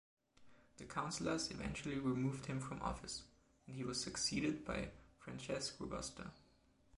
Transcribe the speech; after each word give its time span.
The 0.77 0.85
counsellors 0.85 1.51
eventually 1.51 1.99
removed 1.99 2.47
him 2.47 2.59
from 2.59 2.81
office, 2.81 3.21
and 3.67 3.75
he 3.75 3.83
was 3.83 4.01
succeeded 4.03 4.65
by 4.65 4.89
Francesc 5.23 5.77
Robuster. 5.77 6.31